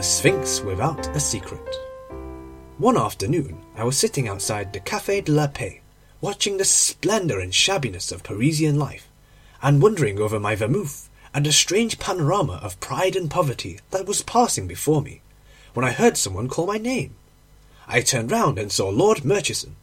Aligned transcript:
The 0.00 0.04
Sphinx 0.04 0.62
Without 0.62 1.14
a 1.14 1.20
Secret. 1.20 1.76
One 2.78 2.96
afternoon 2.96 3.60
I 3.76 3.84
was 3.84 3.98
sitting 3.98 4.28
outside 4.28 4.72
the 4.72 4.80
Café 4.80 5.22
de 5.22 5.30
la 5.30 5.46
Paix, 5.46 5.82
watching 6.22 6.56
the 6.56 6.64
splendour 6.64 7.38
and 7.38 7.52
shabbiness 7.52 8.10
of 8.10 8.22
Parisian 8.22 8.78
life, 8.78 9.06
and 9.60 9.82
wondering 9.82 10.18
over 10.18 10.40
my 10.40 10.54
vermouth 10.54 11.10
and 11.34 11.44
the 11.44 11.52
strange 11.52 11.98
panorama 11.98 12.60
of 12.62 12.80
pride 12.80 13.14
and 13.14 13.30
poverty 13.30 13.78
that 13.90 14.06
was 14.06 14.22
passing 14.22 14.66
before 14.66 15.02
me, 15.02 15.20
when 15.74 15.84
I 15.84 15.90
heard 15.92 16.16
some 16.16 16.32
one 16.32 16.48
call 16.48 16.66
my 16.66 16.78
name. 16.78 17.14
I 17.86 18.00
turned 18.00 18.30
round 18.30 18.58
and 18.58 18.72
saw 18.72 18.88
Lord 18.88 19.22
Murchison. 19.22 19.76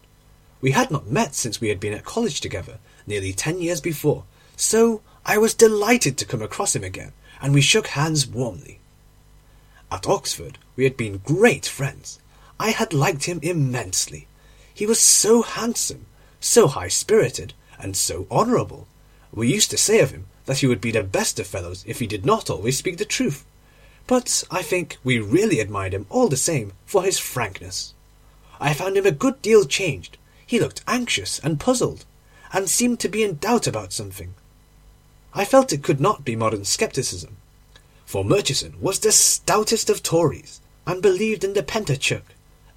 We 0.62 0.72
had 0.72 0.90
not 0.90 1.06
met 1.06 1.36
since 1.36 1.62
we 1.62 1.70
had 1.70 1.80
been 1.80 1.94
at 1.94 2.06
college 2.06 2.42
together 2.42 2.80
nearly 3.06 3.34
ten 3.34 3.62
years 3.62 3.82
before, 3.82 4.24
so 4.56 5.04
I 5.28 5.38
was 5.38 5.54
delighted 5.54 6.18
to 6.18 6.26
come 6.26 6.42
across 6.42 6.76
him 6.76 6.84
again, 6.84 7.14
and 7.40 7.54
we 7.54 7.62
shook 7.62 7.90
hands 7.90 8.26
warmly. 8.26 8.80
At 9.90 10.08
Oxford 10.08 10.58
we 10.76 10.84
had 10.84 10.98
been 10.98 11.20
great 11.20 11.66
friends. 11.66 12.20
I 12.60 12.72
had 12.72 12.94
liked 12.94 13.24
him 13.24 13.40
immensely. 13.42 14.28
He 14.74 14.86
was 14.86 15.00
so 15.00 15.42
handsome, 15.42 16.08
so 16.40 16.68
high 16.68 16.90
spirited, 16.90 17.54
and 17.80 17.96
so 17.96 18.28
honourable. 18.30 18.88
We 19.32 19.52
used 19.52 19.72
to 19.72 19.78
say 19.78 20.00
of 20.00 20.12
him 20.12 20.28
that 20.46 20.60
he 20.60 20.68
would 20.68 20.82
be 20.82 20.92
the 20.92 21.04
best 21.04 21.40
of 21.40 21.48
fellows 21.48 21.84
if 21.88 22.00
he 22.00 22.08
did 22.08 22.26
not 22.26 22.50
always 22.50 22.78
speak 22.78 22.98
the 22.98 23.06
truth. 23.06 23.46
But 24.08 24.44
I 24.50 24.62
think 24.62 24.98
we 25.04 25.20
really 25.20 25.60
admired 25.60 25.94
him 25.94 26.06
all 26.10 26.28
the 26.28 26.38
same 26.38 26.74
for 26.86 27.04
his 27.04 27.20
frankness. 27.20 27.94
I 28.60 28.74
found 28.74 28.98
him 28.98 29.06
a 29.06 29.12
good 29.12 29.42
deal 29.42 29.66
changed. 29.66 30.18
He 30.46 30.60
looked 30.60 30.84
anxious 30.88 31.40
and 31.40 31.60
puzzled, 31.60 32.06
and 32.52 32.70
seemed 32.70 33.00
to 33.02 33.10
be 33.10 33.24
in 33.24 33.38
doubt 33.38 33.68
about 33.68 33.94
something. 33.94 34.34
I 35.34 35.46
felt 35.46 35.74
it 35.74 35.84
could 35.84 36.00
not 36.00 36.26
be 36.26 36.36
modern 36.36 36.66
scepticism, 36.66 37.38
for 38.08 38.24
Murchison 38.24 38.74
was 38.80 39.00
the 39.00 39.12
stoutest 39.12 39.90
of 39.90 40.02
Tories, 40.02 40.62
and 40.86 41.02
believed 41.02 41.44
in 41.44 41.52
the 41.52 41.62
Pentateuch 41.62 42.24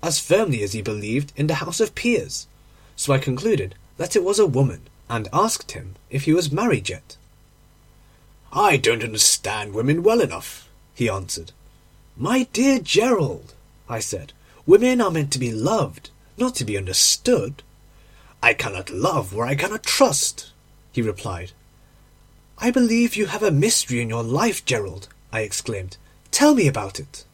as 0.03 0.19
firmly 0.19 0.63
as 0.65 0.73
he 0.73 0.83
believed 0.83 1.33
in 1.37 1.47
the 1.47 1.55
House 1.55 1.79
of 1.79 1.95
Peers. 1.95 2.49
So 2.97 3.13
I 3.13 3.19
concluded 3.19 3.77
that 3.97 4.17
it 4.17 4.25
was 4.25 4.41
a 4.41 4.47
woman, 4.47 4.89
and 5.09 5.29
asked 5.33 5.71
him 5.71 5.95
if 6.11 6.25
he 6.25 6.33
was 6.33 6.51
married 6.51 6.89
yet. 6.89 7.17
I 8.53 8.77
don't 8.77 9.05
understand 9.05 9.73
women 9.73 10.03
well 10.03 10.21
enough, 10.21 10.69
he 10.95 11.09
answered. 11.09 11.53
My 12.17 12.49
dear 12.53 12.81
Gerald, 12.81 13.55
I 13.89 14.01
said, 14.01 14.33
women 14.67 15.01
are 15.01 15.13
meant 15.13 15.33
to 15.35 15.39
be 15.39 15.53
loved, 15.53 16.11
not 16.39 16.57
to 16.57 16.65
be 16.65 16.77
understood. 16.77 17.63
I 18.43 18.53
cannot 18.53 18.91
love 18.91 19.33
where 19.33 19.47
I 19.47 19.55
cannot 19.55 19.85
trust, 19.85 20.51
he 20.91 21.03
replied. 21.03 21.53
I 22.59 22.73
believe 22.73 23.15
you 23.15 23.27
have 23.27 23.45
a 23.45 23.53
mystery 23.53 24.03
in 24.03 24.09
your 24.09 24.25
life, 24.25 24.65
Gerald, 24.65 25.09
I 25.33 25.41
exclaimed. 25.41 25.97
Tell 26.31 26.55
me 26.55 26.67
about 26.67 27.01
it. 27.01 27.25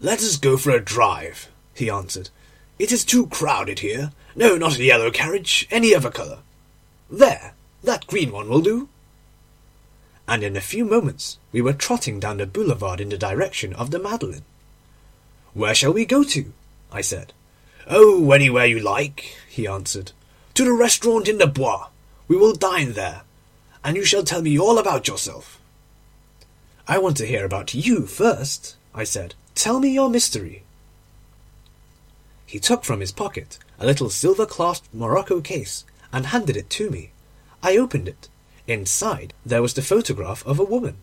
Let 0.00 0.18
us 0.18 0.36
go 0.36 0.56
for 0.56 0.70
a 0.70 0.80
drive, 0.80 1.48
he 1.74 1.90
answered. 1.90 2.30
It 2.78 2.92
is 2.92 3.04
too 3.04 3.26
crowded 3.26 3.78
here. 3.78 4.12
No, 4.34 4.56
not 4.56 4.78
a 4.78 4.84
yellow 4.84 5.10
carriage, 5.10 5.66
any 5.70 5.94
other 5.94 6.10
colour. 6.10 6.38
There, 7.10 7.54
that 7.82 8.06
green 8.06 8.32
one 8.32 8.48
will 8.48 8.60
do. 8.60 8.88
And 10.28 10.42
in 10.42 10.56
a 10.56 10.60
few 10.60 10.84
moments 10.84 11.38
we 11.52 11.62
were 11.62 11.72
trotting 11.72 12.20
down 12.20 12.38
the 12.38 12.46
boulevard 12.46 13.00
in 13.00 13.08
the 13.08 13.18
direction 13.18 13.72
of 13.74 13.90
the 13.90 13.98
Madeleine. 13.98 14.44
Where 15.54 15.74
shall 15.74 15.92
we 15.92 16.04
go 16.04 16.22
to? 16.24 16.52
I 16.92 17.00
said. 17.00 17.32
Oh, 17.86 18.30
anywhere 18.32 18.66
you 18.66 18.80
like, 18.80 19.36
he 19.48 19.66
answered. 19.66 20.12
To 20.54 20.64
the 20.64 20.72
restaurant 20.72 21.28
in 21.28 21.38
the 21.38 21.46
Bois. 21.46 21.88
We 22.28 22.36
will 22.36 22.54
dine 22.54 22.92
there, 22.92 23.22
and 23.84 23.96
you 23.96 24.04
shall 24.04 24.24
tell 24.24 24.42
me 24.42 24.58
all 24.58 24.78
about 24.78 25.06
yourself. 25.06 25.55
I 26.88 26.98
want 26.98 27.16
to 27.16 27.26
hear 27.26 27.44
about 27.44 27.74
you 27.74 28.06
first, 28.06 28.76
I 28.94 29.02
said. 29.02 29.34
Tell 29.56 29.80
me 29.80 29.92
your 29.92 30.08
mystery. 30.08 30.62
He 32.46 32.60
took 32.60 32.84
from 32.84 33.00
his 33.00 33.10
pocket 33.10 33.58
a 33.80 33.86
little 33.86 34.08
silver 34.08 34.46
clasped 34.46 34.94
morocco 34.94 35.40
case 35.40 35.84
and 36.12 36.26
handed 36.26 36.56
it 36.56 36.70
to 36.70 36.88
me. 36.88 37.10
I 37.60 37.76
opened 37.76 38.06
it. 38.06 38.28
Inside 38.68 39.34
there 39.44 39.62
was 39.62 39.74
the 39.74 39.82
photograph 39.82 40.46
of 40.46 40.60
a 40.60 40.64
woman. 40.64 40.96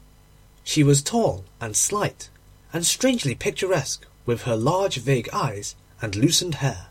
She 0.63 0.83
was 0.83 1.01
tall 1.01 1.43
and 1.59 1.75
slight, 1.75 2.29
and 2.71 2.85
strangely 2.85 3.35
picturesque 3.35 4.05
with 4.25 4.43
her 4.43 4.55
large 4.55 4.97
vague 4.97 5.29
eyes 5.33 5.75
and 6.01 6.15
loosened 6.15 6.55
hair. 6.55 6.87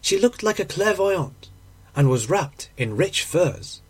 She 0.00 0.18
looked 0.18 0.42
like 0.42 0.58
a 0.58 0.64
clairvoyante, 0.64 1.48
and 1.94 2.08
was 2.08 2.30
wrapped 2.30 2.70
in 2.78 2.96
rich 2.96 3.24
furs. 3.24 3.82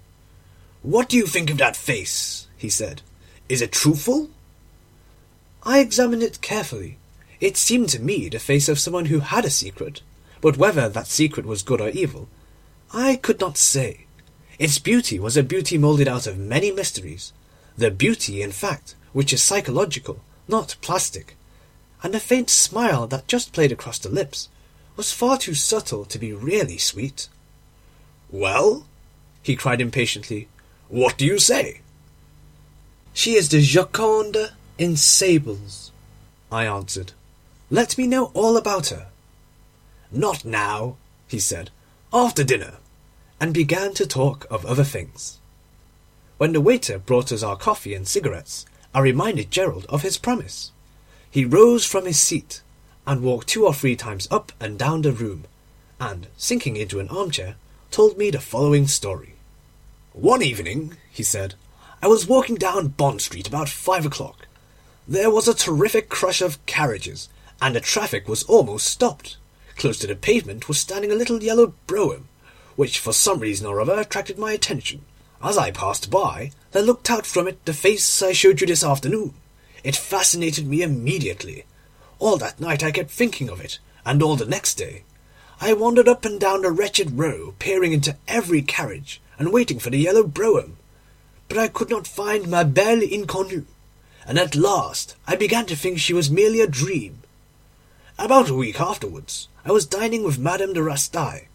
What 0.82 1.08
do 1.08 1.16
you 1.16 1.26
think 1.26 1.50
of 1.50 1.58
that 1.58 1.76
face? 1.76 2.48
he 2.56 2.68
said. 2.68 3.02
Is 3.50 3.60
it 3.60 3.72
truthful? 3.72 4.30
I 5.64 5.80
examined 5.80 6.22
it 6.22 6.40
carefully. 6.40 6.98
It 7.40 7.56
seemed 7.56 7.88
to 7.88 7.98
me 8.00 8.28
the 8.28 8.38
face 8.38 8.68
of 8.68 8.78
someone 8.78 9.06
who 9.06 9.18
had 9.18 9.44
a 9.44 9.50
secret, 9.50 10.02
but 10.40 10.56
whether 10.56 10.88
that 10.88 11.08
secret 11.08 11.44
was 11.44 11.64
good 11.64 11.80
or 11.80 11.88
evil, 11.88 12.28
I 12.94 13.16
could 13.16 13.40
not 13.40 13.58
say. 13.58 14.06
Its 14.60 14.78
beauty 14.78 15.18
was 15.18 15.36
a 15.36 15.42
beauty 15.42 15.78
moulded 15.78 16.06
out 16.06 16.28
of 16.28 16.38
many 16.38 16.70
mysteries, 16.70 17.32
the 17.76 17.90
beauty, 17.90 18.40
in 18.40 18.52
fact, 18.52 18.94
which 19.12 19.32
is 19.32 19.42
psychological, 19.42 20.20
not 20.46 20.76
plastic, 20.80 21.36
and 22.04 22.14
the 22.14 22.20
faint 22.20 22.50
smile 22.50 23.08
that 23.08 23.26
just 23.26 23.52
played 23.52 23.72
across 23.72 23.98
the 23.98 24.08
lips 24.08 24.48
was 24.94 25.12
far 25.12 25.36
too 25.36 25.54
subtle 25.54 26.04
to 26.04 26.20
be 26.20 26.32
really 26.32 26.78
sweet. 26.78 27.26
Well, 28.30 28.86
he 29.42 29.56
cried 29.56 29.80
impatiently, 29.80 30.46
what 30.86 31.18
do 31.18 31.26
you 31.26 31.40
say? 31.40 31.80
She 33.12 33.34
is 33.34 33.48
the 33.48 33.60
Joconde 33.60 34.52
in 34.78 34.96
sables, 34.96 35.92
I 36.50 36.66
answered. 36.66 37.12
Let 37.70 37.98
me 37.98 38.06
know 38.06 38.30
all 38.34 38.56
about 38.56 38.88
her. 38.88 39.08
Not 40.10 40.44
now, 40.44 40.96
he 41.28 41.38
said. 41.38 41.70
After 42.12 42.42
dinner, 42.42 42.78
and 43.40 43.54
began 43.54 43.94
to 43.94 44.06
talk 44.06 44.46
of 44.50 44.66
other 44.66 44.84
things. 44.84 45.38
When 46.38 46.52
the 46.52 46.60
waiter 46.60 46.98
brought 46.98 47.32
us 47.32 47.42
our 47.42 47.56
coffee 47.56 47.94
and 47.94 48.08
cigarettes, 48.08 48.66
I 48.94 49.00
reminded 49.00 49.50
Gerald 49.50 49.86
of 49.88 50.02
his 50.02 50.18
promise. 50.18 50.72
He 51.30 51.44
rose 51.44 51.84
from 51.84 52.06
his 52.06 52.18
seat, 52.18 52.62
and 53.06 53.22
walked 53.22 53.48
two 53.48 53.66
or 53.66 53.74
three 53.74 53.96
times 53.96 54.26
up 54.30 54.50
and 54.58 54.78
down 54.78 55.02
the 55.02 55.12
room, 55.12 55.44
and, 56.00 56.26
sinking 56.36 56.76
into 56.76 56.98
an 56.98 57.08
armchair, 57.08 57.56
told 57.90 58.18
me 58.18 58.30
the 58.30 58.40
following 58.40 58.86
story. 58.86 59.34
One 60.12 60.42
evening, 60.42 60.96
he 61.10 61.22
said, 61.22 61.54
I 62.02 62.06
was 62.06 62.26
walking 62.26 62.54
down 62.54 62.88
Bond 62.88 63.20
Street 63.20 63.46
about 63.46 63.68
five 63.68 64.06
o'clock. 64.06 64.46
There 65.06 65.30
was 65.30 65.46
a 65.46 65.54
terrific 65.54 66.08
crush 66.08 66.40
of 66.40 66.64
carriages, 66.64 67.28
and 67.60 67.76
the 67.76 67.80
traffic 67.80 68.26
was 68.26 68.42
almost 68.44 68.86
stopped. 68.86 69.36
Close 69.76 69.98
to 69.98 70.06
the 70.06 70.16
pavement 70.16 70.66
was 70.66 70.80
standing 70.80 71.12
a 71.12 71.14
little 71.14 71.42
yellow 71.42 71.74
brougham, 71.86 72.28
which 72.74 72.98
for 72.98 73.12
some 73.12 73.40
reason 73.40 73.66
or 73.66 73.82
other 73.82 74.00
attracted 74.00 74.38
my 74.38 74.52
attention. 74.52 75.02
As 75.42 75.58
I 75.58 75.70
passed 75.72 76.10
by, 76.10 76.52
there 76.72 76.82
looked 76.82 77.10
out 77.10 77.26
from 77.26 77.46
it 77.46 77.62
the 77.66 77.74
face 77.74 78.22
I 78.22 78.32
showed 78.32 78.62
you 78.62 78.66
this 78.66 78.82
afternoon. 78.82 79.34
It 79.84 79.94
fascinated 79.94 80.66
me 80.66 80.80
immediately. 80.80 81.64
All 82.18 82.38
that 82.38 82.60
night 82.60 82.82
I 82.82 82.92
kept 82.92 83.10
thinking 83.10 83.50
of 83.50 83.60
it, 83.60 83.78
and 84.06 84.22
all 84.22 84.36
the 84.36 84.46
next 84.46 84.76
day. 84.76 85.04
I 85.60 85.74
wandered 85.74 86.08
up 86.08 86.24
and 86.24 86.40
down 86.40 86.62
the 86.62 86.70
wretched 86.70 87.18
row, 87.18 87.54
peering 87.58 87.92
into 87.92 88.16
every 88.26 88.62
carriage, 88.62 89.20
and 89.38 89.52
waiting 89.52 89.78
for 89.78 89.90
the 89.90 89.98
yellow 89.98 90.22
brougham. 90.22 90.78
But 91.50 91.58
I 91.58 91.66
could 91.66 91.90
not 91.90 92.06
find 92.06 92.46
ma 92.46 92.62
belle 92.62 93.02
inconnue, 93.02 93.64
and 94.24 94.38
at 94.38 94.54
last 94.54 95.16
I 95.26 95.34
began 95.34 95.66
to 95.66 95.74
think 95.74 95.98
she 95.98 96.14
was 96.14 96.30
merely 96.30 96.60
a 96.60 96.68
dream. 96.68 97.22
About 98.20 98.48
a 98.48 98.54
week 98.54 98.80
afterwards, 98.80 99.48
I 99.64 99.72
was 99.72 99.84
dining 99.84 100.22
with 100.22 100.38
Madame 100.38 100.74
de 100.74 100.80
Rastail. 100.80 101.46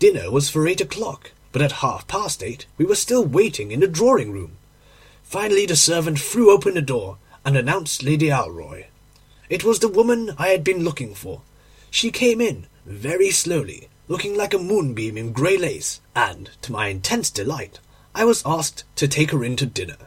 Dinner 0.00 0.32
was 0.32 0.48
for 0.50 0.66
eight 0.66 0.80
o'clock, 0.80 1.30
but 1.52 1.62
at 1.62 1.78
half 1.80 2.08
past 2.08 2.42
eight 2.42 2.66
we 2.76 2.84
were 2.84 2.96
still 2.96 3.24
waiting 3.24 3.70
in 3.70 3.78
the 3.78 3.86
drawing 3.86 4.32
room. 4.32 4.58
Finally 5.22 5.66
the 5.66 5.76
servant 5.76 6.18
threw 6.18 6.50
open 6.50 6.74
the 6.74 6.82
door 6.82 7.18
and 7.44 7.56
announced 7.56 8.02
Lady 8.02 8.26
Alroy. 8.26 8.86
It 9.48 9.62
was 9.62 9.78
the 9.78 9.86
woman 9.88 10.34
I 10.38 10.48
had 10.48 10.64
been 10.64 10.82
looking 10.82 11.14
for. 11.14 11.42
She 11.88 12.10
came 12.10 12.40
in 12.40 12.66
very 12.84 13.30
slowly, 13.30 13.90
looking 14.08 14.34
like 14.34 14.54
a 14.54 14.58
moonbeam 14.58 15.16
in 15.16 15.30
grey 15.32 15.56
lace, 15.56 16.00
and, 16.16 16.50
to 16.62 16.72
my 16.72 16.88
intense 16.88 17.30
delight, 17.30 17.78
I 18.16 18.24
was 18.24 18.42
asked 18.46 18.84
to 18.96 19.06
take 19.06 19.30
her 19.30 19.44
in 19.44 19.56
to 19.56 19.66
dinner. 19.66 19.98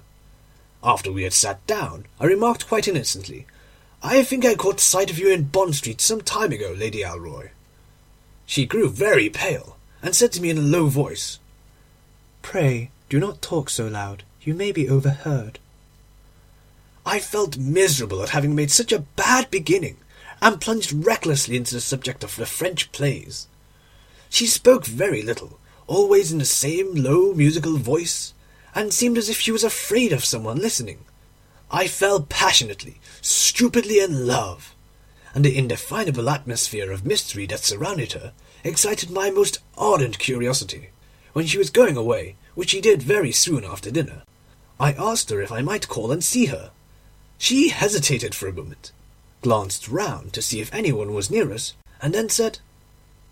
After 0.83 1.11
we 1.11 1.21
had 1.21 1.33
sat 1.33 1.65
down, 1.67 2.07
I 2.19 2.25
remarked 2.25 2.67
quite 2.67 2.87
innocently, 2.87 3.45
I 4.01 4.23
think 4.23 4.43
I 4.43 4.55
caught 4.55 4.79
sight 4.79 5.11
of 5.11 5.19
you 5.19 5.29
in 5.29 5.43
Bond 5.43 5.75
Street 5.75 6.01
some 6.01 6.21
time 6.21 6.51
ago, 6.51 6.73
Lady 6.75 7.03
Alroy. 7.03 7.49
She 8.47 8.65
grew 8.65 8.89
very 8.89 9.29
pale, 9.29 9.77
and 10.01 10.15
said 10.15 10.31
to 10.31 10.41
me 10.41 10.49
in 10.49 10.57
a 10.57 10.61
low 10.61 10.87
voice, 10.87 11.37
Pray 12.41 12.89
do 13.09 13.19
not 13.19 13.43
talk 13.43 13.69
so 13.69 13.87
loud. 13.87 14.23
You 14.41 14.55
may 14.55 14.71
be 14.71 14.89
overheard. 14.89 15.59
I 17.05 17.19
felt 17.19 17.57
miserable 17.57 18.23
at 18.23 18.29
having 18.29 18.55
made 18.55 18.71
such 18.71 18.91
a 18.91 19.05
bad 19.17 19.51
beginning, 19.51 19.97
and 20.41 20.59
plunged 20.59 21.05
recklessly 21.05 21.57
into 21.57 21.75
the 21.75 21.81
subject 21.81 22.23
of 22.23 22.35
the 22.37 22.47
French 22.47 22.91
plays. 22.91 23.47
She 24.29 24.47
spoke 24.47 24.87
very 24.87 25.21
little, 25.21 25.59
always 25.89 26.31
in 26.31 26.37
the 26.37 26.45
same 26.45 26.93
low 26.93 27.33
musical 27.33 27.75
voice, 27.77 28.33
and 28.75 28.93
seemed 28.93 29.17
as 29.17 29.27
if 29.27 29.39
she 29.39 29.51
was 29.51 29.63
afraid 29.63 30.13
of 30.13 30.23
someone 30.23 30.59
listening. 30.59 30.99
I 31.71 31.87
fell 31.87 32.21
passionately, 32.21 32.99
stupidly 33.21 33.99
in 33.99 34.27
love, 34.27 34.75
and 35.33 35.43
the 35.43 35.57
indefinable 35.57 36.29
atmosphere 36.29 36.91
of 36.91 37.05
mystery 37.05 37.45
that 37.47 37.65
surrounded 37.65 38.13
her 38.13 38.33
excited 38.63 39.09
my 39.09 39.31
most 39.31 39.57
ardent 39.77 40.19
curiosity. 40.19 40.89
When 41.33 41.47
she 41.47 41.57
was 41.57 41.69
going 41.69 41.97
away, 41.97 42.35
which 42.53 42.69
she 42.69 42.81
did 42.81 43.01
very 43.01 43.31
soon 43.31 43.63
after 43.63 43.91
dinner, 43.91 44.23
I 44.79 44.93
asked 44.93 45.29
her 45.29 45.41
if 45.41 45.51
I 45.51 45.61
might 45.61 45.87
call 45.87 46.11
and 46.11 46.23
see 46.23 46.45
her. 46.45 46.71
She 47.37 47.69
hesitated 47.69 48.35
for 48.35 48.47
a 48.47 48.53
moment, 48.53 48.91
glanced 49.41 49.87
round 49.87 50.33
to 50.33 50.41
see 50.41 50.61
if 50.61 50.73
anyone 50.73 51.13
was 51.13 51.31
near 51.31 51.51
us, 51.51 51.73
and 52.01 52.13
then 52.13 52.29
said, 52.29 52.59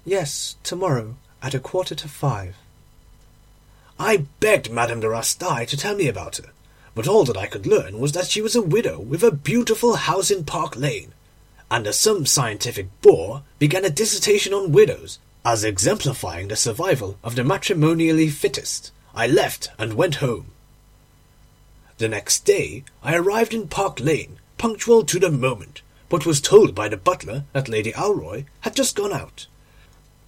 Yes, 0.06 0.56
tomorrow, 0.64 1.16
at 1.42 1.54
a 1.54 1.60
quarter 1.60 1.96
to 1.96 2.08
five. 2.08 2.56
I 4.00 4.26
begged 4.40 4.72
Madame 4.72 5.00
de 5.00 5.08
Rastail 5.08 5.68
to 5.68 5.78
tell 5.78 5.96
me 5.96 6.08
about 6.08 6.38
her, 6.38 6.52
but 6.94 7.08
all 7.08 7.24
that 7.26 7.38
I 7.38 7.48
could 7.48 7.66
learn 7.66 8.00
was 8.00 8.12
that 8.14 8.28
she 8.28 8.42
was 8.42 8.56
a 8.56 8.62
widow 8.62 9.00
with 9.00 9.24
a 9.24 9.32
beautiful 9.32 9.96
house 9.96 10.32
in 10.32 10.46
Park 10.46 10.76
Lane, 10.76 11.14
and 11.70 11.86
as 11.88 11.98
some 11.98 12.26
scientific 12.26 12.88
bore 13.02 13.44
began 13.60 13.86
a 13.86 13.90
dissertation 13.90 14.54
on 14.54 14.72
widows 14.72 15.20
as 15.44 15.64
exemplifying 15.64 16.48
the 16.48 16.56
survival 16.56 17.18
of 17.24 17.36
the 17.36 17.44
matrimonially 17.44 18.30
fittest, 18.30 18.92
I 19.16 19.28
left 19.28 19.70
and 19.78 19.94
went 19.94 20.16
home. 20.16 20.52
The 21.98 22.08
next 22.08 22.46
day 22.46 22.84
I 23.02 23.16
arrived 23.16 23.54
in 23.54 23.68
Park 23.68 24.00
Lane, 24.00 24.38
punctual 24.58 25.04
to 25.06 25.20
the 25.20 25.32
moment, 25.32 25.82
but 26.10 26.26
was 26.26 26.40
told 26.40 26.76
by 26.76 26.88
the 26.88 26.98
butler 26.98 27.46
that 27.54 27.68
Lady 27.68 27.92
Alroy 27.94 28.46
had 28.62 28.76
just 28.76 28.96
gone 28.96 29.14
out. 29.14 29.48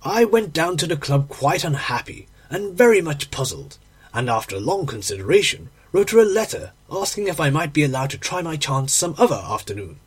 I 0.03 0.23
went 0.23 0.53
down 0.53 0.77
to 0.77 0.87
the 0.87 0.95
club 0.95 1.27
quite 1.27 1.65
unhappy 1.65 2.27
and 2.49 2.77
very 2.77 3.01
much 3.01 3.31
puzzled, 3.31 3.77
and 4.13 4.29
after 4.29 4.57
long 4.57 4.85
consideration 4.85 5.69
wrote 5.91 6.11
her 6.11 6.19
a 6.19 6.25
letter 6.25 6.71
asking 6.89 7.27
if 7.27 7.39
I 7.39 7.49
might 7.49 7.73
be 7.73 7.83
allowed 7.83 8.11
to 8.11 8.17
try 8.17 8.41
my 8.41 8.55
chance 8.55 8.93
some 8.93 9.13
other 9.17 9.35
afternoon. 9.35 9.99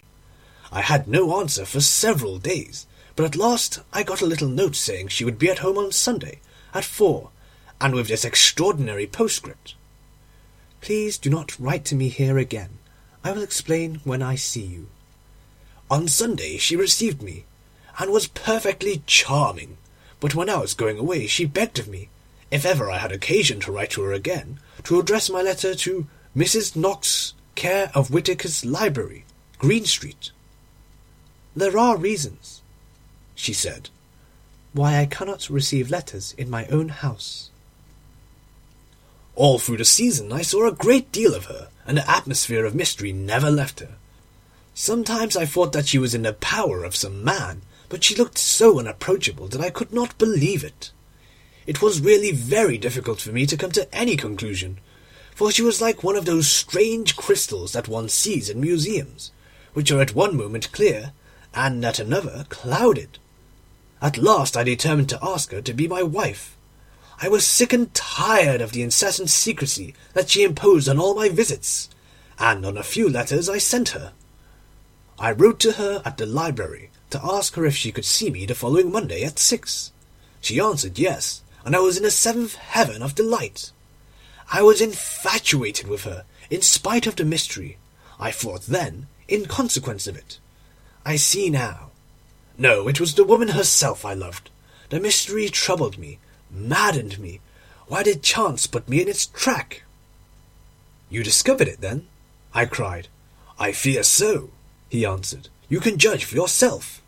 I 0.71 0.81
had 0.81 1.09
no 1.09 1.39
answer 1.39 1.67
for 1.67 1.81
several 1.81 2.39
days, 2.39 2.87
but 3.17 3.27
at 3.27 3.37
last 3.37 3.81
I 3.93 4.03
got 4.03 4.23
a 4.23 4.27
little 4.27 4.49
note 4.49 4.77
saying 4.77 5.09
she 5.09 5.27
would 5.27 5.39
be 5.39 5.51
at 5.51 5.59
home 5.59 5.77
on 5.77 5.93
Sunday 5.93 6.41
at 6.73 6.85
four, 6.85 7.29
and 7.79 7.95
with 7.95 8.09
this 8.09 8.25
extraordinary 8.25 9.07
postscript: 9.07 9.75
"Please 10.81 11.19
do 11.19 11.29
not 11.29 11.59
write 11.61 11.85
to 11.87 11.95
me 11.95 12.09
here 12.09 12.39
again. 12.39 12.79
I 13.23 13.33
will 13.33 13.43
explain 13.43 14.01
when 14.05 14.23
I 14.23 14.37
see 14.37 14.65
you." 14.65 14.89
On 15.91 16.09
Sunday 16.09 16.57
she 16.57 16.77
received 16.77 17.21
me, 17.21 17.45
and 17.99 18.11
was 18.11 18.27
perfectly 18.29 19.03
charming, 19.07 19.77
but 20.23 20.37
when 20.37 20.49
I 20.49 20.59
was 20.59 20.73
going 20.73 21.01
away 21.01 21.27
she 21.27 21.45
begged 21.45 21.81
of 21.81 21.89
me, 21.89 22.09
if 22.49 22.65
ever 22.65 22.89
I 22.89 22.99
had 22.99 23.11
occasion 23.11 23.59
to 23.59 23.73
write 23.73 23.91
to 23.91 24.03
her 24.03 24.13
again, 24.13 24.61
to 24.85 25.01
address 25.01 25.29
my 25.29 25.43
letter 25.43 25.75
to 25.75 26.07
Mrs. 26.37 26.77
Knox, 26.77 27.35
care 27.57 27.91
of 27.93 28.13
Whittaker's 28.13 28.65
Library, 28.65 29.25
Green 29.59 29.85
Street. 29.85 30.31
"There 31.57 31.77
are 31.77 31.97
reasons," 31.97 32.61
she 33.35 33.53
said, 33.53 33.91
"why 34.73 35.01
I 35.01 35.07
cannot 35.07 35.51
receive 35.51 35.91
letters 35.91 36.37
in 36.39 36.49
my 36.49 36.67
own 36.67 36.91
house." 36.91 37.51
All 39.35 39.59
through 39.59 39.79
the 39.79 39.85
season 39.85 40.33
I 40.33 40.43
saw 40.43 40.69
a 40.69 40.73
great 40.73 41.11
deal 41.11 41.35
of 41.35 41.47
her, 41.47 41.69
and 41.85 41.99
the 41.99 42.09
atmosphere 42.09 42.65
of 42.65 42.77
mystery 42.77 43.13
never 43.13 43.51
left 43.51 43.81
her. 43.81 43.97
Sometimes 44.73 45.37
I 45.37 45.47
thought 45.47 45.73
that 45.73 45.89
she 45.89 45.99
was 45.99 46.15
in 46.15 46.23
the 46.23 46.33
power 46.33 46.85
of 46.85 46.95
some 46.95 47.25
man, 47.25 47.63
but 47.93 48.03
she 48.03 48.15
looked 48.15 48.39
so 48.39 48.79
unapproachable 48.79 49.49
that 49.49 49.61
I 49.61 49.69
could 49.69 49.93
not 49.93 50.17
believe 50.17 50.65
it. 50.65 50.93
It 51.67 51.83
was 51.83 52.01
really 52.01 52.33
very 52.33 52.79
difficult 52.79 53.21
for 53.21 53.33
me 53.33 53.45
to 53.45 53.57
come 53.59 53.71
to 53.73 53.95
any 53.95 54.17
conclusion, 54.17 54.79
for 55.35 55.51
she 55.51 55.61
was 55.61 55.83
like 55.83 56.03
one 56.03 56.17
of 56.17 56.25
those 56.25 56.49
strange 56.49 57.17
crystals 57.17 57.73
that 57.73 57.89
one 57.89 58.09
sees 58.09 58.49
in 58.49 58.63
museums, 58.63 59.31
which 59.75 59.93
are 59.93 60.01
at 60.01 60.15
one 60.15 60.39
moment 60.39 60.73
clear 60.73 61.13
and 61.53 61.85
at 61.85 61.99
another 61.99 62.47
clouded. 62.49 63.19
At 64.01 64.17
last 64.17 64.57
I 64.57 64.63
determined 64.63 65.11
to 65.11 65.23
ask 65.23 65.53
her 65.53 65.61
to 65.61 65.75
be 65.75 65.87
my 65.87 66.03
wife. 66.03 66.57
I 67.21 67.29
was 67.29 67.47
sick 67.47 67.75
and 67.75 67.93
tired 67.93 68.63
of 68.63 68.73
the 68.73 68.81
incessant 68.81 69.29
secrecy 69.29 69.95
that 70.15 70.31
she 70.31 70.45
imposed 70.45 70.89
on 70.89 70.99
all 70.99 71.15
my 71.15 71.29
visits, 71.29 71.91
and 72.39 72.65
on 72.65 72.79
a 72.79 72.83
few 72.83 73.11
letters 73.11 73.51
I 73.51 73.59
sent 73.59 73.91
her. 73.91 74.15
I 75.19 75.31
wrote 75.31 75.61
to 75.61 75.73
her 75.73 76.01
at 76.07 76.17
the 76.17 76.25
library 76.25 76.89
to 77.13 77.25
ask 77.25 77.55
her 77.55 77.65
if 77.65 77.77
she 77.77 77.93
could 77.93 78.05
see 78.05 78.31
me 78.31 78.47
the 78.47 78.55
following 78.55 78.91
Monday 78.91 79.23
at 79.23 79.39
six. 79.39 79.93
She 80.41 80.61
answered 80.61 80.99
yes, 80.99 81.43
and 81.65 81.77
I 81.77 81.81
was 81.81 81.97
in 81.97 82.03
the 82.03 82.11
seventh 82.11 82.57
heaven 82.57 83.03
of 83.03 83.15
delight. 83.15 83.71
I 84.53 84.63
was 84.63 84.81
infatuated 84.81 85.87
with 85.87 86.05
her, 86.05 86.25
in 86.51 86.63
spite 86.63 87.07
of 87.07 87.17
the 87.17 87.25
mystery. 87.25 87.79
I 88.19 88.31
thought 88.31 88.63
then, 88.63 89.07
in 89.29 89.47
consequence 89.47 90.07
of 90.07 90.17
it. 90.17 90.39
I 91.05 91.17
see 91.17 91.49
now. 91.49 91.91
No, 92.59 92.89
it 92.89 93.01
was 93.01 93.15
the 93.15 93.25
woman 93.25 93.49
herself 93.49 94.05
I 94.05 94.15
loved. 94.15 94.51
The 94.91 95.01
mystery 95.01 95.49
troubled 95.49 95.99
me, 95.99 96.19
maddened 96.51 97.19
me. 97.19 97.41
Why 97.87 98.03
did 98.03 98.23
chance 98.23 98.67
put 98.67 98.89
me 98.89 99.03
in 99.03 99.09
its 99.09 99.27
track? 99.27 99.85
You 101.09 101.23
discovered 101.23 101.69
it, 101.69 101.81
then? 101.81 102.07
I 102.55 102.65
cried. 102.67 103.09
I 103.59 103.73
fear 103.73 104.03
so, 104.03 104.51
he 104.89 105.05
answered. 105.05 105.49
You 105.69 105.81
can 105.81 105.99
judge 105.99 106.25
for 106.25 106.37
yourself. 106.37 107.02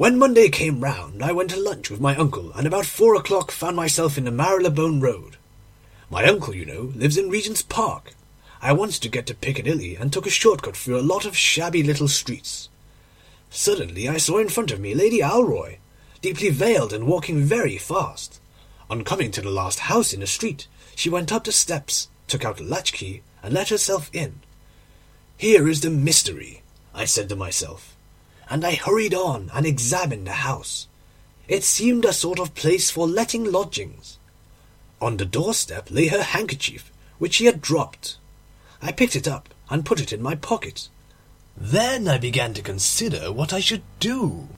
When 0.00 0.18
Monday 0.18 0.48
came 0.48 0.80
round, 0.80 1.22
I 1.22 1.32
went 1.32 1.50
to 1.50 1.60
lunch 1.60 1.90
with 1.90 2.00
my 2.00 2.16
uncle, 2.16 2.52
and 2.54 2.66
about 2.66 2.86
four 2.86 3.14
o'clock 3.16 3.50
found 3.50 3.76
myself 3.76 4.16
in 4.16 4.24
the 4.24 4.30
Marylebone 4.30 4.98
Road. 4.98 5.36
My 6.08 6.24
uncle, 6.24 6.56
you 6.56 6.64
know, 6.64 6.94
lives 6.96 7.18
in 7.18 7.28
Regent's 7.28 7.60
Park. 7.60 8.14
I 8.62 8.72
wanted 8.72 9.02
to 9.02 9.10
get 9.10 9.26
to 9.26 9.34
Piccadilly, 9.34 9.96
and 9.96 10.10
took 10.10 10.26
a 10.26 10.30
short 10.30 10.62
cut 10.62 10.74
through 10.74 10.98
a 10.98 11.02
lot 11.02 11.26
of 11.26 11.36
shabby 11.36 11.82
little 11.82 12.08
streets. 12.08 12.70
Suddenly 13.50 14.08
I 14.08 14.16
saw 14.16 14.38
in 14.38 14.48
front 14.48 14.70
of 14.70 14.80
me 14.80 14.94
Lady 14.94 15.18
Alroy, 15.18 15.76
deeply 16.22 16.48
veiled 16.48 16.94
and 16.94 17.06
walking 17.06 17.42
very 17.42 17.76
fast. 17.76 18.40
On 18.88 19.04
coming 19.04 19.30
to 19.32 19.42
the 19.42 19.50
last 19.50 19.80
house 19.80 20.14
in 20.14 20.20
the 20.20 20.26
street, 20.26 20.66
she 20.96 21.10
went 21.10 21.30
up 21.30 21.44
the 21.44 21.52
steps, 21.52 22.08
took 22.26 22.42
out 22.42 22.58
a 22.58 22.64
latchkey, 22.64 23.22
and 23.42 23.52
let 23.52 23.68
herself 23.68 24.08
in. 24.14 24.40
Here 25.36 25.68
is 25.68 25.82
the 25.82 25.90
mystery, 25.90 26.62
I 26.94 27.04
said 27.04 27.28
to 27.28 27.36
myself, 27.36 27.94
and 28.50 28.64
I 28.64 28.74
hurried 28.74 29.14
on 29.14 29.50
and 29.54 29.64
examined 29.64 30.26
the 30.26 30.32
house. 30.32 30.88
It 31.46 31.62
seemed 31.62 32.04
a 32.04 32.12
sort 32.12 32.40
of 32.40 32.54
place 32.54 32.90
for 32.90 33.06
letting 33.06 33.50
lodgings. 33.50 34.18
On 35.00 35.16
the 35.16 35.24
doorstep 35.24 35.88
lay 35.90 36.08
her 36.08 36.22
handkerchief, 36.22 36.92
which 37.18 37.34
she 37.34 37.46
had 37.46 37.62
dropped. 37.62 38.18
I 38.82 38.92
picked 38.92 39.14
it 39.14 39.28
up 39.28 39.48
and 39.70 39.86
put 39.86 40.00
it 40.00 40.12
in 40.12 40.20
my 40.20 40.34
pocket. 40.34 40.88
Then 41.56 42.08
I 42.08 42.18
began 42.18 42.52
to 42.54 42.62
consider 42.62 43.32
what 43.32 43.52
I 43.52 43.60
should 43.60 43.82
do. 44.00 44.48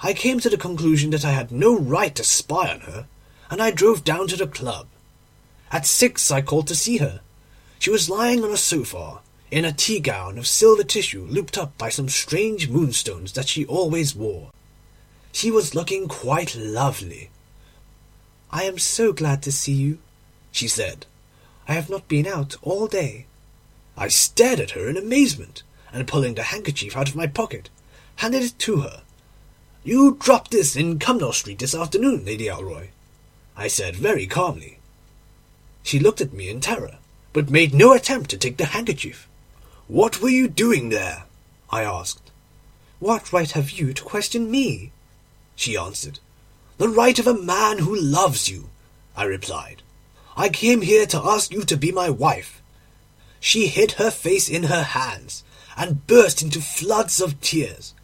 I 0.00 0.14
came 0.14 0.40
to 0.40 0.48
the 0.48 0.56
conclusion 0.56 1.10
that 1.10 1.24
I 1.24 1.32
had 1.32 1.52
no 1.52 1.78
right 1.78 2.14
to 2.14 2.24
spy 2.24 2.70
on 2.70 2.80
her, 2.80 3.06
and 3.50 3.60
I 3.60 3.70
drove 3.70 4.04
down 4.04 4.28
to 4.28 4.36
the 4.36 4.46
club. 4.46 4.86
At 5.70 5.86
six 5.86 6.30
I 6.30 6.40
called 6.40 6.66
to 6.68 6.76
see 6.76 6.98
her. 6.98 7.20
She 7.78 7.90
was 7.90 8.08
lying 8.08 8.42
on 8.42 8.50
a 8.50 8.56
sofa, 8.56 9.20
in 9.50 9.64
a 9.64 9.72
tea 9.72 10.00
gown 10.00 10.38
of 10.38 10.46
silver 10.46 10.84
tissue 10.84 11.24
looped 11.24 11.56
up 11.56 11.76
by 11.78 11.88
some 11.88 12.08
strange 12.08 12.68
moonstones 12.68 13.32
that 13.32 13.48
she 13.48 13.64
always 13.64 14.14
wore. 14.14 14.50
She 15.32 15.50
was 15.50 15.74
looking 15.74 16.08
quite 16.08 16.54
lovely. 16.56 17.30
I 18.50 18.64
am 18.64 18.78
so 18.78 19.12
glad 19.12 19.42
to 19.42 19.52
see 19.52 19.72
you, 19.72 19.98
she 20.52 20.68
said. 20.68 21.06
I 21.66 21.74
have 21.74 21.90
not 21.90 22.08
been 22.08 22.26
out 22.26 22.56
all 22.62 22.86
day. 22.86 23.26
I 23.96 24.08
stared 24.08 24.60
at 24.60 24.72
her 24.72 24.88
in 24.88 24.96
amazement, 24.96 25.62
and 25.92 26.06
pulling 26.06 26.34
the 26.34 26.44
handkerchief 26.44 26.96
out 26.96 27.08
of 27.08 27.16
my 27.16 27.26
pocket, 27.26 27.70
handed 28.16 28.42
it 28.42 28.58
to 28.60 28.78
her. 28.78 29.02
You 29.84 30.16
dropped 30.20 30.50
this 30.50 30.76
in 30.76 30.98
Cumnor 30.98 31.32
Street 31.32 31.58
this 31.58 31.74
afternoon, 31.74 32.24
Lady 32.24 32.46
Alroy, 32.46 32.88
I 33.56 33.68
said 33.68 33.96
very 33.96 34.26
calmly. 34.26 34.78
She 35.82 35.98
looked 35.98 36.20
at 36.20 36.32
me 36.32 36.48
in 36.48 36.60
terror, 36.60 36.98
but 37.32 37.50
made 37.50 37.74
no 37.74 37.92
attempt 37.92 38.30
to 38.30 38.36
take 38.36 38.56
the 38.56 38.66
handkerchief. 38.66 39.28
What 39.88 40.20
were 40.20 40.28
you 40.28 40.48
doing 40.48 40.90
there? 40.90 41.24
I 41.70 41.82
asked. 41.82 42.30
What 42.98 43.32
right 43.32 43.50
have 43.52 43.70
you 43.70 43.94
to 43.94 44.02
question 44.02 44.50
me? 44.50 44.92
she 45.56 45.78
answered. 45.78 46.18
The 46.76 46.90
right 46.90 47.18
of 47.18 47.26
a 47.26 47.32
man 47.32 47.78
who 47.78 47.96
loves 47.96 48.50
you, 48.50 48.68
I 49.16 49.24
replied. 49.24 49.82
I 50.36 50.50
came 50.50 50.82
here 50.82 51.06
to 51.06 51.24
ask 51.24 51.50
you 51.52 51.62
to 51.62 51.76
be 51.76 51.90
my 51.90 52.10
wife. 52.10 52.60
She 53.40 53.68
hid 53.68 53.92
her 53.92 54.10
face 54.10 54.46
in 54.46 54.64
her 54.64 54.82
hands, 54.82 55.42
and 55.74 56.06
burst 56.06 56.42
into 56.42 56.60
floods 56.60 57.18
of 57.18 57.40
tears. 57.40 57.94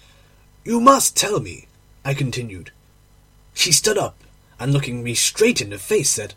You 0.65 0.81
must 0.81 1.19
tell 1.19 1.39
me, 1.39 1.67
I 2.03 2.15
continued. 2.15 2.71
She 3.53 3.73
stood 3.73 3.99
up, 3.99 4.17
and 4.59 4.73
looking 4.73 5.05
me 5.05 5.15
straight 5.15 5.61
in 5.61 5.69
the 5.69 5.79
face, 5.79 6.09
said, 6.09 6.35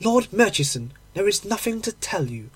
Lord 0.00 0.32
Murchison, 0.32 0.92
there 1.12 1.28
is 1.28 1.44
nothing 1.44 1.82
to 1.82 1.92
tell 1.92 2.26
you. 2.26 2.48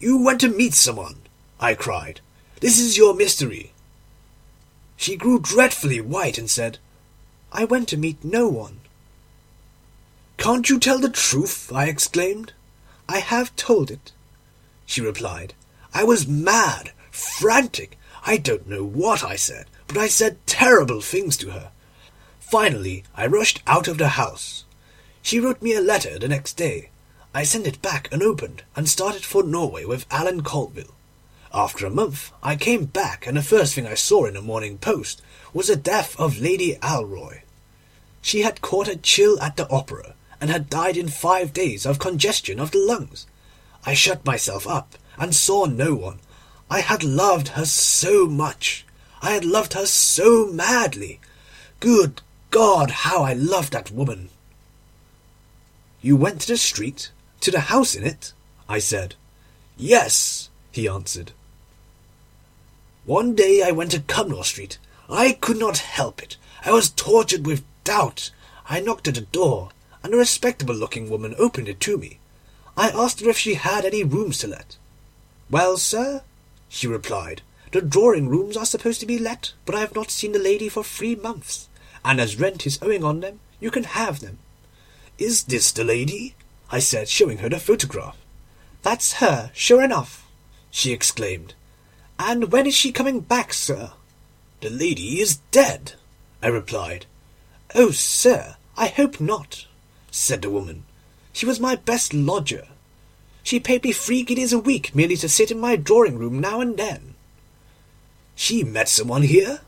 You 0.00 0.22
went 0.22 0.40
to 0.42 0.48
meet 0.48 0.74
someone, 0.74 1.16
I 1.58 1.74
cried. 1.74 2.20
This 2.60 2.78
is 2.78 2.96
your 2.96 3.14
mystery. 3.14 3.72
She 4.96 5.16
grew 5.16 5.40
dreadfully 5.40 6.00
white 6.00 6.38
and 6.38 6.48
said, 6.48 6.78
I 7.52 7.64
went 7.64 7.88
to 7.88 7.96
meet 7.96 8.24
no 8.24 8.48
one. 8.48 8.80
Can't 10.36 10.68
you 10.68 10.78
tell 10.78 10.98
the 10.98 11.08
truth? 11.08 11.72
I 11.72 11.86
exclaimed. 11.86 12.52
I 13.08 13.18
have 13.18 13.56
told 13.56 13.90
it. 13.90 14.12
she 14.86 15.00
replied. 15.00 15.54
I 15.92 16.04
was 16.04 16.28
mad, 16.28 16.92
frantic. 17.10 17.98
I 18.24 18.36
don't 18.36 18.68
know 18.68 18.84
what 18.84 19.24
I 19.24 19.36
said, 19.36 19.66
but 19.86 19.96
I 19.96 20.06
said 20.06 20.36
terrible 20.46 21.00
things 21.00 21.36
to 21.38 21.50
her. 21.50 21.70
Finally, 22.38 23.04
I 23.16 23.26
rushed 23.26 23.62
out 23.66 23.88
of 23.88 23.98
the 23.98 24.10
house. 24.10 24.64
She 25.22 25.40
wrote 25.40 25.60
me 25.60 25.74
a 25.74 25.80
letter 25.80 26.18
the 26.18 26.28
next 26.28 26.56
day. 26.56 26.90
I 27.34 27.42
sent 27.44 27.66
it 27.66 27.82
back 27.82 28.08
unopened 28.10 28.62
and 28.74 28.88
started 28.88 29.24
for 29.24 29.42
Norway 29.42 29.84
with 29.84 30.06
Alan 30.10 30.42
Colville. 30.42 30.94
After 31.52 31.86
a 31.86 31.90
month 31.90 32.32
I 32.42 32.56
came 32.56 32.86
back, 32.86 33.26
and 33.26 33.36
the 33.36 33.42
first 33.42 33.74
thing 33.74 33.86
I 33.86 33.94
saw 33.94 34.24
in 34.24 34.34
the 34.34 34.42
Morning 34.42 34.78
Post 34.78 35.22
was 35.52 35.68
the 35.68 35.76
death 35.76 36.18
of 36.18 36.40
Lady 36.40 36.76
Alroy. 36.82 37.42
She 38.22 38.42
had 38.42 38.62
caught 38.62 38.88
a 38.88 38.96
chill 38.96 39.40
at 39.40 39.56
the 39.56 39.68
opera, 39.70 40.14
and 40.40 40.50
had 40.50 40.70
died 40.70 40.96
in 40.96 41.08
five 41.08 41.52
days 41.52 41.84
of 41.84 41.98
congestion 41.98 42.58
of 42.58 42.70
the 42.70 42.78
lungs. 42.78 43.26
I 43.84 43.94
shut 43.94 44.24
myself 44.24 44.66
up, 44.66 44.94
and 45.18 45.34
saw 45.34 45.66
no 45.66 45.94
one. 45.94 46.20
I 46.70 46.80
had 46.80 47.04
loved 47.04 47.48
her 47.48 47.66
so 47.66 48.26
much. 48.26 48.84
I 49.20 49.32
had 49.32 49.44
loved 49.44 49.74
her 49.74 49.86
so 49.86 50.46
madly. 50.46 51.20
Good 51.80 52.22
God, 52.50 52.90
how 52.90 53.22
I 53.22 53.32
loved 53.34 53.72
that 53.72 53.90
woman! 53.90 54.30
You 56.00 56.16
went 56.16 56.42
to 56.42 56.48
the 56.48 56.56
street? 56.56 57.10
To 57.40 57.50
the 57.50 57.60
house 57.60 57.94
in 57.94 58.04
it? 58.04 58.32
I 58.68 58.78
said. 58.78 59.14
Yes, 59.76 60.50
he 60.72 60.88
answered. 60.88 61.32
One 63.04 63.34
day 63.34 63.62
I 63.62 63.70
went 63.70 63.92
to 63.92 64.00
Cumnor 64.00 64.44
Street. 64.44 64.78
I 65.08 65.32
could 65.32 65.58
not 65.58 65.78
help 65.78 66.22
it. 66.22 66.36
I 66.64 66.72
was 66.72 66.90
tortured 66.90 67.46
with 67.46 67.64
doubt. 67.84 68.30
I 68.68 68.80
knocked 68.80 69.08
at 69.08 69.16
a 69.16 69.22
door, 69.22 69.70
and 70.02 70.12
a 70.12 70.18
respectable 70.18 70.74
looking 70.74 71.08
woman 71.08 71.34
opened 71.38 71.68
it 71.68 71.80
to 71.80 71.96
me. 71.96 72.18
I 72.76 72.90
asked 72.90 73.20
her 73.20 73.30
if 73.30 73.38
she 73.38 73.54
had 73.54 73.84
any 73.84 74.04
rooms 74.04 74.38
to 74.38 74.46
let. 74.46 74.76
Well, 75.50 75.78
sir, 75.78 76.22
she 76.68 76.86
replied, 76.86 77.42
the 77.72 77.80
drawing 77.80 78.28
rooms 78.28 78.56
are 78.56 78.66
supposed 78.66 79.00
to 79.00 79.06
be 79.06 79.18
let, 79.18 79.52
but 79.64 79.74
I 79.74 79.80
have 79.80 79.94
not 79.94 80.10
seen 80.10 80.32
the 80.32 80.38
lady 80.38 80.68
for 80.68 80.84
three 80.84 81.14
months, 81.14 81.68
and 82.04 82.20
as 82.20 82.38
rent 82.38 82.66
is 82.66 82.78
owing 82.82 83.04
on 83.04 83.20
them, 83.20 83.40
you 83.60 83.70
can 83.70 83.84
have 83.84 84.20
them. 84.20 84.38
Is 85.18 85.44
this 85.44 85.72
the 85.72 85.84
lady? 85.84 86.34
I 86.70 86.78
said, 86.78 87.08
showing 87.08 87.38
her 87.38 87.48
the 87.48 87.58
photograph. 87.58 88.16
That's 88.82 89.14
her, 89.14 89.50
sure 89.54 89.82
enough, 89.82 90.26
she 90.70 90.92
exclaimed. 90.92 91.54
And 92.18 92.52
when 92.52 92.66
is 92.66 92.74
she 92.74 92.92
coming 92.92 93.20
back, 93.20 93.52
sir? 93.52 93.92
The 94.60 94.70
lady 94.70 95.20
is 95.20 95.36
dead, 95.50 95.92
I 96.42 96.48
replied. 96.48 97.06
Oh, 97.74 97.90
sir, 97.90 98.56
I 98.76 98.88
hope 98.88 99.20
not, 99.20 99.66
said 100.10 100.42
the 100.42 100.50
woman. 100.50 100.84
She 101.32 101.46
was 101.46 101.60
my 101.60 101.76
best 101.76 102.12
lodger. 102.12 102.66
She 103.42 103.60
paid 103.60 103.84
me 103.84 103.92
three 103.92 104.22
guineas 104.22 104.52
a 104.52 104.58
week 104.58 104.94
merely 104.94 105.16
to 105.18 105.28
sit 105.28 105.50
in 105.50 105.60
my 105.60 105.76
drawing 105.76 106.18
room 106.18 106.40
now 106.40 106.60
and 106.60 106.76
then. 106.76 107.14
She 108.34 108.62
met 108.62 108.88
someone 108.88 109.22
here? 109.22 109.60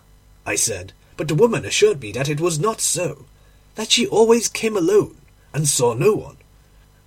I 0.44 0.54
said, 0.54 0.92
but 1.16 1.28
the 1.28 1.34
woman 1.34 1.64
assured 1.64 2.00
me 2.00 2.12
that 2.12 2.28
it 2.28 2.40
was 2.40 2.58
not 2.58 2.80
so, 2.80 3.26
that 3.74 3.90
she 3.90 4.06
always 4.06 4.48
came 4.48 4.76
alone, 4.76 5.16
and 5.52 5.68
saw 5.68 5.94
no 5.94 6.14
one. 6.14 6.36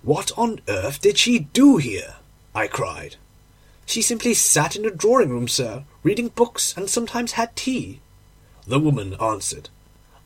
What 0.04 0.32
on 0.36 0.60
earth 0.68 1.00
did 1.00 1.16
she 1.16 1.38
do 1.38 1.78
here? 1.78 2.16
I 2.54 2.66
cried. 2.66 3.16
She 3.86 4.02
simply 4.02 4.34
sat 4.34 4.76
in 4.76 4.82
the 4.82 4.90
drawing 4.90 5.30
room, 5.30 5.48
sir, 5.48 5.84
reading 6.02 6.28
books, 6.28 6.74
and 6.76 6.90
sometimes 6.90 7.32
had 7.32 7.56
tea. 7.56 8.00
The 8.66 8.78
woman 8.78 9.14
answered. 9.14 9.70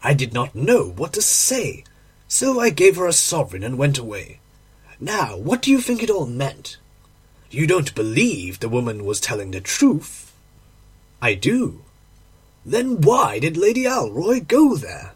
I 0.03 0.15
did 0.15 0.35
not 0.35 0.55
know 0.55 0.91
what 0.91 1.13
to 1.13 1.23
say, 1.23 1.85
so 2.27 2.59
I 2.59 2.71
gave 2.71 2.97
her 2.97 3.07
a 3.07 3.13
sovereign 3.13 3.63
and 3.63 3.79
went 3.79 3.99
away. 3.99 4.41
Now, 4.99 5.37
what 5.37 5.63
do 5.63 5.71
you 5.71 5.81
think 5.81 6.03
it 6.03 6.11
all 6.11 6.27
meant? 6.27 6.77
You 7.49 7.69
don't 7.69 7.95
believe 7.95 8.59
the 8.59 8.69
woman 8.69 9.05
was 9.05 9.21
telling 9.21 9.53
the 9.53 9.61
truth? 9.61 10.33
I 11.23 11.35
do. 11.35 11.83
Then 12.67 13.01
why 13.01 13.39
did 13.39 13.57
Lady 13.57 13.85
Alroy 13.85 14.41
go 14.41 14.75
there? 14.77 15.13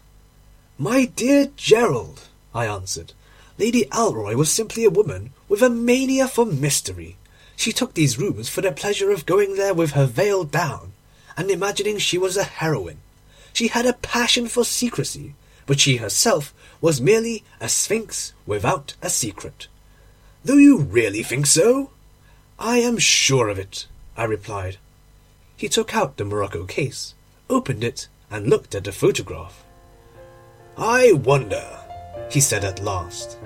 My 0.77 1.03
dear 1.03 1.49
Gerald, 1.57 2.21
I 2.55 2.65
answered, 2.65 3.11
Lady 3.57 3.85
Alroy 3.91 4.35
was 4.35 4.51
simply 4.51 4.83
a 4.83 4.89
woman 4.89 5.31
with 5.47 5.61
a 5.61 5.69
mania 5.69 6.27
for 6.27 6.45
mystery. 6.45 7.17
She 7.55 7.71
took 7.71 7.93
these 7.93 8.17
rooms 8.17 8.49
for 8.49 8.61
the 8.61 8.71
pleasure 8.71 9.11
of 9.11 9.25
going 9.25 9.55
there 9.55 9.73
with 9.73 9.91
her 9.91 10.05
veil 10.05 10.43
down, 10.43 10.93
and 11.37 11.51
imagining 11.51 11.97
she 11.97 12.17
was 12.17 12.35
a 12.35 12.43
heroine. 12.43 12.99
She 13.53 13.67
had 13.67 13.85
a 13.85 13.93
passion 13.93 14.47
for 14.47 14.65
secrecy, 14.65 15.35
but 15.65 15.79
she 15.79 15.97
herself 15.97 16.53
was 16.81 16.99
merely 16.99 17.43
a 17.61 17.69
sphinx 17.69 18.33
without 18.45 18.95
a 19.01 19.09
secret. 19.09 19.67
Do 20.43 20.57
you 20.57 20.79
really 20.79 21.23
think 21.23 21.45
so? 21.45 21.91
I 22.59 22.79
am 22.79 22.97
sure 22.97 23.49
of 23.49 23.59
it, 23.59 23.85
I 24.17 24.23
replied. 24.25 24.77
He 25.55 25.69
took 25.69 25.95
out 25.95 26.17
the 26.17 26.25
morocco 26.25 26.65
case, 26.65 27.13
opened 27.49 27.83
it, 27.83 28.07
and 28.29 28.49
looked 28.49 28.73
at 28.73 28.83
the 28.83 28.91
photograph. 28.91 29.63
I 30.75 31.13
wonder, 31.13 31.82
he 32.29 32.39
said 32.39 32.63
at 32.63 32.81
last. 32.81 33.37